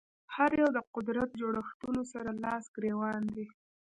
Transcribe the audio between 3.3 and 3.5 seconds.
دي